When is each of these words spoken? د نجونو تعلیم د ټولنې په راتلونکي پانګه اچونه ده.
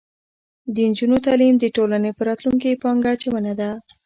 د 0.73 0.75
نجونو 0.91 1.17
تعلیم 1.25 1.55
د 1.59 1.65
ټولنې 1.75 2.11
په 2.17 2.21
راتلونکي 2.29 2.79
پانګه 2.81 3.09
اچونه 3.15 3.53
ده. 3.59 3.69